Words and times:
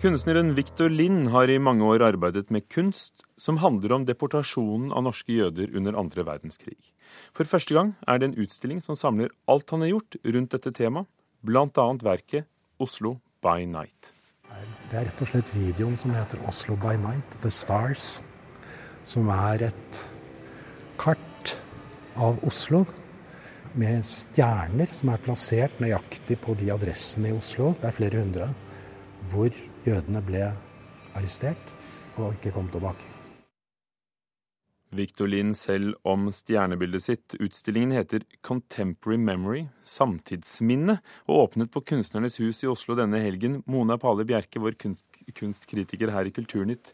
Kunstneren 0.00 0.54
Victor 0.56 0.88
Lind 0.88 1.28
har 1.28 1.50
i 1.52 1.58
mange 1.60 1.84
år 1.84 2.00
arbeidet 2.00 2.48
med 2.48 2.64
kunst 2.72 3.20
som 3.36 3.58
handler 3.60 3.92
om 3.92 4.06
deportasjonen 4.08 4.94
av 4.96 5.04
norske 5.04 5.34
jøder 5.34 5.74
under 5.76 5.98
andre 6.00 6.24
verdenskrig. 6.24 6.78
For 7.36 7.44
første 7.44 7.76
gang 7.76 7.90
er 8.08 8.16
det 8.16 8.30
en 8.30 8.38
utstilling 8.40 8.80
som 8.80 8.96
samler 8.96 9.28
alt 9.44 9.68
han 9.68 9.84
har 9.84 9.90
gjort 9.90 10.16
rundt 10.24 10.56
dette 10.56 10.72
temaet, 10.72 11.04
bl.a. 11.44 11.84
verket 12.00 12.48
'Oslo 12.80 13.18
by 13.44 13.68
Night'. 13.68 14.14
Det 14.88 14.96
er 14.96 15.04
rett 15.10 15.20
og 15.20 15.28
slett 15.28 15.52
videoen 15.52 16.00
som 16.00 16.16
heter 16.16 16.40
'Oslo 16.48 16.80
by 16.80 16.96
Night', 16.96 17.36
'The 17.42 17.52
Stars', 17.52 18.22
som 19.04 19.28
er 19.28 19.68
et 19.68 20.04
kart 20.96 21.58
av 22.16 22.40
Oslo 22.40 22.86
med 23.74 24.00
stjerner 24.00 24.88
som 24.96 25.12
er 25.12 25.20
plassert 25.20 25.76
nøyaktig 25.76 26.40
på 26.40 26.56
de 26.56 26.72
adressene 26.72 27.34
i 27.34 27.36
Oslo, 27.36 27.74
det 27.82 27.84
er 27.84 27.98
flere 28.00 28.24
hundre, 28.24 28.54
hvor 29.28 29.52
jødene 29.86 30.22
ble 30.24 30.50
arrestert 31.16 31.72
og 32.18 32.34
ikke 32.36 32.52
kom 32.54 32.68
tilbake. 32.72 33.06
Victor 34.90 35.28
Lind 35.30 35.54
selv 35.54 35.94
om 36.02 36.26
stjernebildet 36.34 37.04
sitt. 37.04 37.36
Utstillingen 37.38 37.94
heter 37.94 38.24
Contemporary 38.42 39.20
Memory, 39.22 39.60
samtidsminne, 39.86 40.96
og 41.30 41.44
åpnet 41.44 41.70
på 41.70 41.84
Kunstnernes 41.92 42.40
hus 42.42 42.64
i 42.64 42.70
Oslo 42.70 42.96
denne 42.98 43.20
helgen. 43.22 43.60
Mona 43.70 44.00
Pale 44.02 44.26
Bjerke, 44.26 44.58
vår 44.58 44.74
kunst, 44.82 45.06
kunstkritiker 45.38 46.10
her 46.10 46.26
i 46.26 46.34
Kulturnytt. 46.34 46.90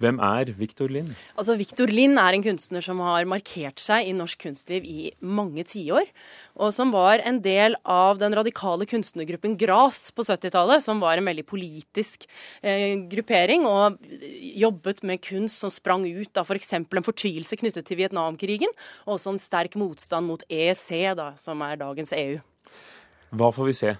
Hvem 0.00 0.16
er 0.24 0.48
Victor 0.56 0.88
Lind? 0.88 1.12
Altså, 1.36 1.54
Victor 1.60 1.90
Lind 1.92 2.16
er 2.20 2.32
en 2.32 2.44
kunstner 2.44 2.84
som 2.84 3.02
har 3.04 3.26
markert 3.28 3.82
seg 3.82 4.08
i 4.08 4.14
norsk 4.16 4.40
kunstliv 4.46 4.86
i 4.88 5.10
mange 5.20 5.64
tiår. 5.68 6.08
Og 6.56 6.72
som 6.72 6.92
var 6.94 7.20
en 7.28 7.42
del 7.44 7.76
av 7.84 8.16
den 8.20 8.32
radikale 8.36 8.88
kunstnergruppen 8.88 9.58
Gras 9.60 10.06
på 10.16 10.24
70-tallet, 10.24 10.80
som 10.86 11.04
var 11.04 11.20
en 11.20 11.28
veldig 11.28 11.44
politisk 11.44 12.24
eh, 12.64 12.96
gruppering, 13.12 13.68
og 13.68 14.00
jobbet 14.56 15.04
med 15.04 15.20
kunst 15.26 15.60
som 15.60 15.72
sprang 15.72 16.08
ut 16.08 16.40
av 16.40 16.48
f.eks. 16.48 16.72
For 16.88 17.00
en 17.02 17.10
fortvilelse 17.10 17.60
knyttet 17.60 17.90
til 17.90 18.00
Vietnamkrigen, 18.00 18.72
og 19.04 19.18
også 19.18 19.34
en 19.34 19.42
sterk 19.42 19.76
motstand 19.80 20.32
mot 20.32 20.44
EEC, 20.48 21.12
da, 21.20 21.34
som 21.40 21.60
er 21.66 21.76
dagens 21.80 22.16
EU. 22.16 22.40
Hva 23.36 23.52
får 23.52 23.68
vi 23.68 23.82
se? 23.84 23.98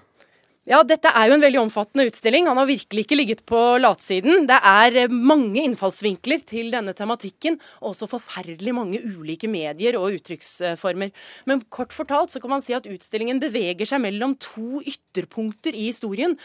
Ja, 0.69 0.83
dette 0.85 1.09
er 1.09 1.25
jo 1.25 1.33
en 1.33 1.41
veldig 1.41 1.57
omfattende 1.57 2.03
utstilling. 2.05 2.45
Han 2.45 2.59
har 2.61 2.67
virkelig 2.69 3.07
ikke 3.07 3.17
ligget 3.17 3.39
på 3.49 3.57
latsiden. 3.81 4.43
Det 4.45 4.59
er 4.61 4.97
eh, 5.01 5.09
mange 5.09 5.63
innfallsvinkler 5.63 6.43
til 6.45 6.69
denne 6.69 6.93
tematikken, 6.93 7.57
og 7.79 7.95
også 7.95 8.05
forferdelig 8.11 8.75
mange 8.77 8.99
ulike 9.01 9.49
medier 9.49 9.97
og 9.97 10.19
uttrykksformer. 10.19 11.09
Men 11.49 11.63
kort 11.73 11.95
fortalt 11.97 12.35
så 12.35 12.43
kan 12.43 12.53
man 12.53 12.61
si 12.61 12.77
at 12.77 12.85
utstillingen 12.85 13.41
beveger 13.41 13.89
seg 13.89 14.03
mellom 14.05 14.37
to 14.37 14.83
ytterpunkter 14.85 15.73
i 15.73 15.87
historien, 15.89 16.37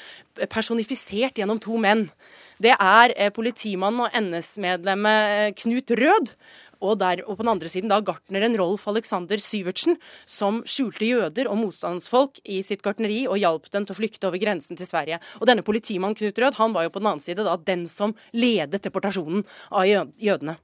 personifisert 0.49 1.37
gjennom 1.37 1.61
to 1.61 1.77
menn. 1.77 2.07
Det 2.57 2.73
er 2.73 3.13
eh, 3.21 3.29
politimannen 3.37 4.07
og 4.07 4.17
NS-medlemmet 4.17 5.35
eh, 5.35 5.51
Knut 5.61 5.93
Rød 5.93 6.33
og, 6.81 6.99
der, 7.01 7.23
og 7.27 7.39
på 7.39 7.45
den 7.45 7.53
andre 7.55 7.71
siden 7.73 7.93
da 7.93 8.01
gartneren 8.05 8.57
Rolf 8.59 8.87
Alexander 8.91 9.41
Syvertsen, 9.43 9.99
som 10.29 10.63
skjulte 10.69 11.09
jøder 11.09 11.51
og 11.51 11.61
motstandsfolk 11.61 12.41
i 12.45 12.63
sitt 12.67 12.85
gartneri 12.85 13.25
og 13.27 13.41
hjalp 13.43 13.71
dem 13.73 13.87
til 13.87 13.97
å 13.97 14.01
flykte 14.01 14.31
over 14.31 14.43
grensen 14.43 14.79
til 14.79 14.89
Sverige. 14.89 15.21
Og 15.41 15.49
denne 15.51 15.65
politimannen 15.67 16.17
Knut 16.19 16.43
Rød 16.43 16.61
han 16.61 16.77
var 16.77 16.87
jo 16.87 16.95
på 16.95 17.03
den 17.03 17.13
annen 17.13 17.25
side 17.25 17.47
da 17.47 17.57
den 17.57 17.87
som 17.91 18.17
ledet 18.37 18.85
deportasjonen 18.85 19.47
av 19.71 19.87
jødene. 19.87 20.59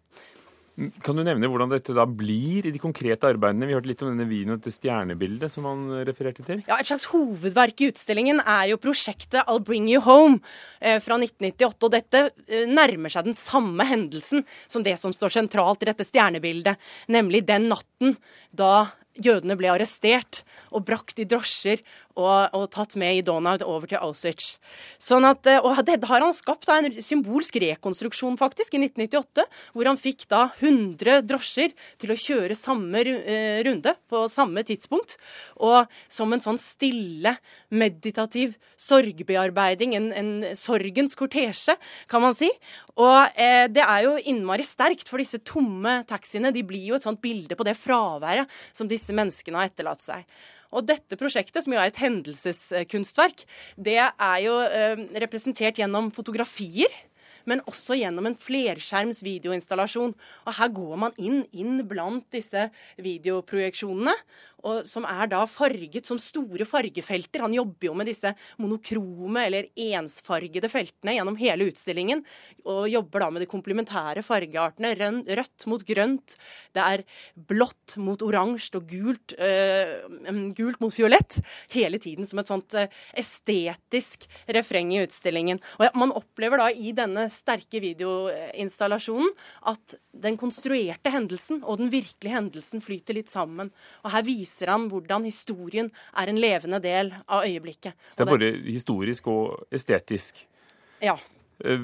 Kan 1.05 1.19
du 1.19 1.21
nevne 1.21 1.49
hvordan 1.53 1.69
dette 1.69 1.93
da 1.93 2.07
blir 2.09 2.65
i 2.65 2.73
de 2.73 2.81
konkrete 2.81 3.29
arbeidene? 3.29 3.67
Vi 3.69 3.75
hørte 3.77 3.91
litt 3.91 4.05
om 4.05 4.09
denne 4.09 4.25
videoen, 4.29 4.57
dette 4.57 4.73
stjernebildet 4.73 5.53
som 5.53 5.67
han 5.69 5.83
refererte 6.09 6.47
til. 6.47 6.63
Ja, 6.69 6.79
Et 6.81 6.89
slags 6.89 7.05
hovedverk 7.13 7.83
i 7.85 7.91
utstillingen 7.93 8.41
er 8.41 8.71
jo 8.71 8.81
prosjektet 8.81 9.45
I'll 9.45 9.61
Bring 9.61 9.91
You 9.91 10.01
Home 10.07 10.41
eh, 10.81 10.97
fra 11.05 11.19
1998. 11.21 11.77
Og 11.85 11.93
dette 11.93 12.25
eh, 12.49 12.65
nærmer 12.71 13.13
seg 13.13 13.29
den 13.29 13.37
samme 13.37 13.85
hendelsen 13.85 14.47
som 14.65 14.87
det 14.87 14.97
som 15.01 15.13
står 15.13 15.37
sentralt 15.37 15.85
i 15.85 15.91
dette 15.91 16.09
stjernebildet, 16.09 16.81
nemlig 17.13 17.45
den 17.51 17.69
natten 17.73 18.17
da 18.57 18.89
jødene 19.21 19.57
ble 19.59 19.71
arrestert 19.73 20.43
og 20.73 20.87
brakt 20.89 21.21
i 21.21 21.27
drosjer 21.29 21.83
og, 22.13 22.53
og, 22.53 22.67
tatt 22.73 22.95
med 23.01 23.19
i 23.19 23.23
Donau 23.25 23.57
over 23.65 23.89
til 23.89 24.01
Auschwitz. 24.03 24.57
Sånn 25.01 25.25
at, 25.29 25.47
eh, 25.49 25.61
og 25.65 25.81
det 25.87 25.99
har 26.09 26.25
han 26.25 26.35
skapt 26.37 26.69
da, 26.69 26.79
en 26.79 27.01
symbolsk 27.05 27.57
rekonstruksjon 27.63 28.37
faktisk 28.41 28.77
i 28.77 28.83
1998, 28.83 29.47
hvor 29.73 29.89
han 29.89 30.01
fikk 30.01 30.27
da 30.33 30.43
100 30.59 31.23
drosjer 31.29 31.73
til 32.03 32.13
å 32.13 32.19
kjøre 32.19 32.59
samme 32.59 33.05
eh, 33.09 33.63
runde 33.67 33.95
på 34.13 34.25
samme 34.33 34.65
tidspunkt. 34.69 35.17
Og 35.65 35.89
som 36.13 36.33
en 36.33 36.45
sånn 36.45 36.61
stille, 36.61 37.37
meditativ 37.73 38.59
sorgbearbeiding, 38.83 39.97
en, 39.97 40.11
en 40.13 40.33
sorgens 40.59 41.17
kortesje, 41.19 41.79
kan 42.11 42.25
man 42.25 42.37
si. 42.37 42.51
Og 43.01 43.41
eh, 43.41 43.69
det 43.73 43.85
er 43.87 44.05
jo 44.05 44.19
innmari 44.29 44.67
sterkt, 44.67 45.09
for 45.09 45.23
disse 45.23 45.41
tomme 45.49 46.03
taxiene 46.09 46.53
de 46.53 46.65
blir 46.67 46.91
jo 46.91 46.99
et 46.99 47.07
sånt 47.07 47.23
bilde 47.25 47.57
på 47.57 47.67
det 47.67 47.79
fraværet 47.79 48.51
som 48.77 48.91
disse 49.03 49.17
menneskene 49.19 49.59
har 49.59 49.71
etterlatt 49.73 50.05
seg. 50.05 50.27
Og 50.73 50.87
dette 50.89 51.19
prosjektet, 51.21 51.61
som 51.67 51.75
jo 51.75 51.81
er 51.83 51.91
et 51.91 52.01
hendelseskunstverk, 52.01 53.45
det 53.77 53.99
er 54.01 54.39
jo 54.47 54.55
eh, 54.65 55.03
representert 55.27 55.83
gjennom 55.83 56.09
fotografier 56.17 56.89
men 57.49 57.63
også 57.71 57.97
gjennom 57.99 58.29
en 58.29 58.39
flerskjerms 58.39 59.23
videoinstallasjon. 59.27 60.15
Og 60.47 60.57
her 60.59 60.73
går 60.75 61.01
man 61.05 61.17
inn, 61.19 61.43
inn 61.51 61.81
blant 61.89 62.27
disse 62.35 62.69
videoprojeksjonene 63.03 64.15
og 64.63 64.87
som 64.87 65.07
er 65.09 65.31
da 65.31 65.43
farget 65.51 66.07
som 66.07 66.21
store 66.23 66.67
fargefelter. 66.69 67.43
Han 67.43 67.55
jobber 67.57 67.89
jo 67.89 67.95
med 67.99 68.09
disse 68.11 68.31
monokrome 68.63 69.47
eller 69.49 69.69
ensfargede 69.75 70.71
feltene 70.71 71.17
gjennom 71.17 71.39
hele 71.41 71.67
utstillingen. 71.71 72.23
Og 72.63 72.87
jobber 72.93 73.25
da 73.25 73.31
med 73.35 73.45
de 73.45 73.51
komplementære 73.51 74.23
fargeartene. 74.27 74.95
Rødt 75.27 75.67
mot 75.71 75.83
grønt. 75.89 76.37
Det 76.75 76.85
er 76.85 77.05
blått 77.35 77.97
mot 78.03 78.23
oransje 78.23 78.79
og 78.79 78.87
gult, 78.91 79.35
øh, 79.43 80.53
gult 80.57 80.81
mot 80.83 80.95
fiolett. 80.95 81.41
Hele 81.75 81.99
tiden 82.03 82.29
som 82.29 82.43
et 82.43 82.53
sånt 82.53 82.79
øh, 82.79 82.87
estetisk 83.19 84.29
refreng 84.47 84.95
i 84.95 85.03
utstillingen. 85.03 85.61
Og 85.81 85.99
man 85.99 86.15
opplever 86.15 86.63
da 86.63 86.71
i 86.71 86.95
denne 86.97 87.27
sterke 87.33 87.83
videoinstallasjonen 87.83 89.35
at 89.73 89.99
den 90.23 90.37
konstruerte 90.39 91.11
hendelsen 91.11 91.63
og 91.65 91.81
den 91.81 91.91
virkelige 91.93 92.37
hendelsen 92.37 92.83
flyter 92.85 93.17
litt 93.17 93.33
sammen. 93.33 93.73
Og 94.05 94.13
her 94.15 94.25
viser 94.27 94.52
viser 94.53 94.73
han 94.73 94.89
hvordan 94.91 95.25
historien 95.25 95.91
er 96.17 96.29
en 96.29 96.41
levende 96.41 96.81
del 96.83 97.13
av 97.27 97.47
øyeblikket. 97.47 97.95
Så 98.11 98.21
det 98.21 98.27
er 98.27 98.33
både 98.33 98.51
historisk 98.69 99.27
og 99.33 99.67
estetisk? 99.73 100.45
Ja. 101.03 101.17
Eh, 101.65 101.81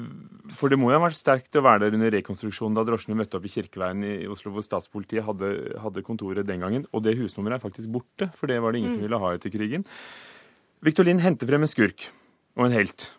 for 0.55 0.69
det 0.69 0.79
må 0.79 0.91
jo 0.91 0.99
ha 0.99 1.03
vært 1.07 1.19
sterkt 1.19 1.55
å 1.55 1.65
være 1.65 1.87
der 1.87 1.97
under 1.97 2.13
rekonstruksjonen 2.13 2.77
da 2.77 2.85
drosjene 2.87 3.17
møtte 3.17 3.37
opp 3.37 3.45
i 3.45 3.53
Kirkeveien 3.53 4.03
i 4.05 4.27
Oslo, 4.29 4.53
hvor 4.53 4.65
statspolitiet 4.65 5.25
hadde, 5.25 5.53
hadde 5.81 6.05
kontoret 6.05 6.47
den 6.47 6.61
gangen. 6.61 6.87
Og 6.93 7.03
det 7.03 7.17
husnummeret 7.19 7.59
er 7.59 7.65
faktisk 7.65 7.89
borte, 7.89 8.29
for 8.37 8.47
det 8.47 8.61
var 8.61 8.73
det 8.73 8.83
ingen 8.83 8.93
mm. 8.93 8.97
som 8.97 9.07
ville 9.07 9.21
ha 9.21 9.35
etter 9.35 9.53
krigen. 9.53 9.85
Victor 10.85 11.07
Lind 11.07 11.23
henter 11.23 11.49
frem 11.49 11.65
en 11.65 11.69
skurk 11.69 12.11
og 12.55 12.69
en 12.69 12.77
helt. 12.77 13.11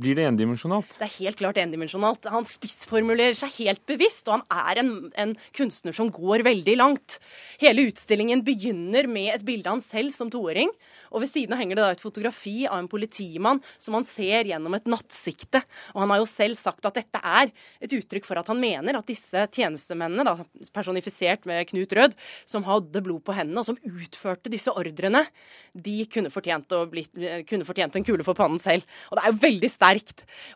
Blir 0.00 0.16
det 0.16 0.24
endimensjonalt? 0.24 0.94
Det 0.96 1.04
er 1.04 1.12
helt 1.18 1.40
klart 1.40 1.58
endimensjonalt. 1.60 2.24
Han 2.32 2.46
spissformulerer 2.48 3.36
seg 3.36 3.52
helt 3.58 3.82
bevisst, 3.88 4.28
og 4.30 4.38
han 4.38 4.70
er 4.72 4.80
en, 4.80 4.92
en, 5.20 5.34
kunstner 5.56 5.92
som 5.96 6.08
går 6.14 6.44
veldig 6.46 6.76
langt. 6.78 7.18
Hele 7.60 7.84
utstillingen 7.90 8.40
begynner 8.46 9.08
med 9.10 9.34
et 9.34 9.44
bilde 9.44 9.68
av 9.68 9.76
han 9.76 9.84
selv 9.84 10.14
som 10.16 10.30
toåring. 10.32 10.72
Og 11.10 11.24
ved 11.24 11.32
siden 11.32 11.52
av 11.52 11.60
henger 11.60 11.76
det 11.76 11.84
da 11.84 11.90
et 11.96 12.04
fotografi 12.04 12.54
av 12.68 12.78
en 12.78 12.88
politimann 12.88 13.60
som 13.76 13.98
han 13.98 14.06
ser 14.08 14.48
gjennom 14.48 14.76
et 14.78 14.88
nattsikte. 14.88 15.60
Og 15.92 16.04
han 16.04 16.14
har 16.14 16.22
jo 16.22 16.30
selv 16.30 16.60
sagt 16.60 16.88
at 16.88 16.96
dette 16.96 17.20
er 17.20 17.52
et 17.82 17.96
uttrykk 17.98 18.28
for 18.28 18.40
at 18.40 18.48
han 18.48 18.60
mener 18.62 18.96
at 18.96 19.10
disse 19.10 19.44
tjenestemennene, 19.52 20.24
da, 20.24 20.36
personifisert 20.72 21.44
med 21.50 21.68
Knut 21.68 21.92
Rød, 21.98 22.16
som 22.48 22.64
hadde 22.68 23.04
blod 23.04 23.24
på 23.26 23.36
hendene, 23.36 23.60
og 23.60 23.68
som 23.68 23.80
utførte 23.84 24.52
disse 24.52 24.72
ordrene, 24.72 25.26
de 25.74 25.98
kunne 26.08 26.32
fortjent, 26.32 26.72
bli, 26.88 27.04
kunne 27.50 27.68
fortjent 27.68 28.00
en 28.00 28.06
kule 28.06 28.24
for 28.24 28.38
pannen 28.38 28.62
selv. 28.62 28.86
Og 29.10 29.18
det 29.18 29.26
er 29.26 29.34
jo 29.34 29.40
veldig 29.44 29.68
sterkt. 29.68 29.89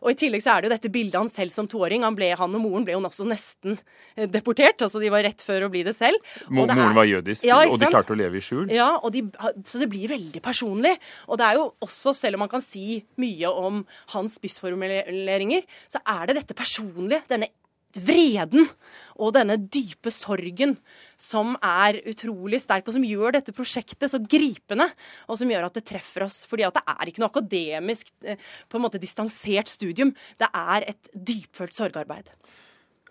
Og 0.03 0.11
i 0.11 0.17
tillegg 0.19 0.43
så 0.45 0.55
er 0.55 0.63
det 0.63 0.69
jo 0.69 0.73
dette 0.75 0.91
bildet 0.93 1.19
han 1.19 1.31
selv 1.31 1.53
som 1.55 1.67
toåring. 1.71 2.05
Han, 2.07 2.15
ble, 2.17 2.31
han 2.37 2.55
og 2.57 2.63
moren 2.63 2.85
ble 2.87 2.95
jo 2.95 3.01
også 3.05 3.27
nesten 3.29 3.77
eh, 4.15 4.29
deportert. 4.31 4.81
altså 4.85 5.01
De 5.03 5.11
var 5.13 5.25
rett 5.27 5.43
før 5.45 5.67
å 5.67 5.71
bli 5.73 5.83
det 5.87 5.95
selv. 5.97 6.21
moren 6.49 6.77
er, 6.77 6.95
var 6.95 7.09
jødisk, 7.09 7.47
ja, 7.47 7.59
og 7.65 7.79
de 7.81 7.91
klarte 7.91 8.15
å 8.15 8.19
leve 8.19 8.39
i 8.39 8.45
skjul? 8.45 8.69
Ja, 8.73 8.93
de, 9.11 9.25
så 9.67 9.81
det 9.81 9.89
blir 9.91 10.11
veldig 10.13 10.41
personlig. 10.45 10.95
Og 11.29 11.41
det 11.41 11.49
er 11.49 11.59
jo 11.59 11.67
også, 11.85 12.15
selv 12.15 12.39
om 12.39 12.45
man 12.45 12.51
kan 12.51 12.63
si 12.63 13.01
mye 13.21 13.51
om 13.51 13.83
hans 14.15 14.39
spissformuleringer, 14.39 15.67
så 15.91 16.01
er 16.17 16.29
det 16.29 16.39
dette 16.41 16.57
personlige, 16.57 17.23
denne 17.31 17.51
vreden 17.95 18.67
og 19.15 19.33
denne 19.37 19.57
dype 19.57 20.11
sorgen 20.11 20.75
som 21.19 21.55
er 21.63 22.01
utrolig 22.09 22.59
sterk, 22.63 22.87
og 22.87 22.97
som 22.97 23.07
gjør 23.07 23.37
dette 23.37 23.55
prosjektet 23.55 24.11
så 24.11 24.19
gripende, 24.19 24.89
og 25.29 25.39
som 25.39 25.51
gjør 25.51 25.69
at 25.69 25.79
det 25.79 25.85
treffer 25.87 26.27
oss. 26.27 26.43
Fordi 26.49 26.67
det 26.75 26.83
er 26.95 27.11
ikke 27.11 27.23
noe 27.23 27.31
akademisk, 27.31 28.11
eh, 28.25 28.41
på 28.69 28.79
en 28.79 28.85
måte 28.85 29.01
distansert 29.01 29.71
studium. 29.71 30.13
Det 30.37 30.51
er 30.51 30.89
et 30.91 31.11
dypfølt 31.15 31.75
sorgarbeid. 31.77 32.31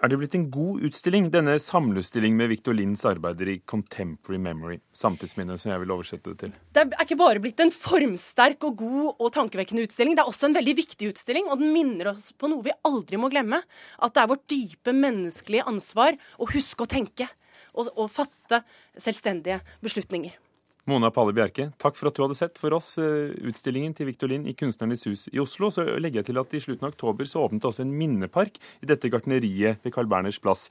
Er 0.03 0.11
det 0.11 0.19
blitt 0.19 0.35
en 0.37 0.47
god 0.53 0.83
utstilling, 0.89 1.29
denne 1.33 1.55
samleutstilling 1.63 2.35
med 2.37 2.51
Victor 2.51 2.75
Linds 2.77 3.05
arbeider 3.09 3.49
i 3.53 3.57
Contemporary 3.71 4.41
Memory, 4.43 4.79
samtidsminne, 4.97 5.57
som 5.61 5.71
jeg 5.73 5.83
vil 5.85 5.95
oversette 5.95 6.33
det 6.33 6.41
til? 6.43 6.55
Det 6.75 6.83
er 6.85 7.07
ikke 7.07 7.21
bare 7.21 7.43
blitt 7.43 7.63
en 7.63 7.73
formsterk 7.75 8.67
og 8.69 8.83
god 8.83 9.13
og 9.15 9.33
tankevekkende 9.37 9.87
utstilling, 9.87 10.17
det 10.19 10.25
er 10.25 10.33
også 10.33 10.51
en 10.51 10.59
veldig 10.59 10.77
viktig 10.83 11.13
utstilling, 11.13 11.49
og 11.49 11.63
den 11.63 11.73
minner 11.75 12.13
oss 12.15 12.33
på 12.37 12.51
noe 12.51 12.67
vi 12.67 12.75
aldri 12.85 13.21
må 13.21 13.31
glemme. 13.33 13.63
At 14.03 14.17
det 14.17 14.25
er 14.25 14.33
vårt 14.35 14.47
dype 14.51 14.97
menneskelige 14.97 15.69
ansvar 15.71 16.19
å 16.39 16.51
huske 16.51 16.85
å 16.85 16.91
tenke 16.91 17.29
og, 17.75 17.89
og 17.95 18.11
fatte 18.13 18.65
selvstendige 18.99 19.63
beslutninger. 19.85 20.35
Mona 20.85 21.09
Palle 21.09 21.33
Bjerke, 21.33 21.71
takk 21.81 21.97
for 21.97 22.11
at 22.11 22.19
du 22.19 22.21
hadde 22.27 22.37
sett 22.37 22.59
for 22.61 22.75
oss 22.77 22.91
eh, 23.01 23.33
utstillingen 23.49 23.95
til 23.97 24.11
Victor 24.11 24.29
Lind 24.29 24.45
i 24.51 24.53
Kunstnernes 24.53 25.07
hus 25.09 25.23
i 25.33 25.41
Oslo. 25.41 25.71
Så 25.73 25.87
legger 25.97 26.21
jeg 26.21 26.29
til 26.29 26.41
at 26.43 26.53
i 26.53 26.61
slutten 26.61 26.85
av 26.85 26.93
oktober 26.93 27.29
så 27.29 27.41
åpnet 27.47 27.65
også 27.65 27.87
en 27.87 27.95
minnepark 27.97 28.61
i 28.85 28.89
dette 28.91 29.09
gartneriet 29.09 29.81
ved 29.81 29.95
Carl 29.95 30.11
Berners 30.11 30.37
plass. 30.45 30.67